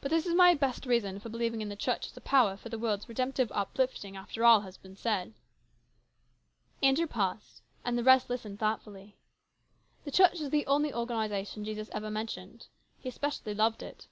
But 0.00 0.10
this 0.10 0.26
is 0.26 0.34
my 0.34 0.54
best 0.54 0.86
reason 0.86 1.20
for 1.20 1.28
believing 1.28 1.60
in 1.60 1.68
the 1.68 1.76
Church 1.76 2.06
as 2.08 2.16
a 2.16 2.20
power 2.20 2.56
for 2.56 2.68
the 2.68 2.80
world's 2.80 3.08
redemptive 3.08 3.52
uplifting 3.52 4.16
after 4.16 4.44
all 4.44 4.56
else 4.56 4.64
has 4.64 4.76
been 4.76 4.96
said." 4.96 5.34
Andrew 6.82 7.06
paused, 7.06 7.60
and 7.84 7.96
the 7.96 8.02
rest 8.02 8.28
listened, 8.28 8.58
thoughtfully." 8.58 9.18
The 10.04 10.10
Church 10.10 10.40
is 10.40 10.50
the 10.50 10.66
only 10.66 10.92
organisation 10.92 11.64
Jesus 11.64 11.90
ever 11.92 12.10
mentioned. 12.10 12.66
He 12.98 13.08
especially 13.08 13.54
loved 13.54 13.84
it. 13.84 14.08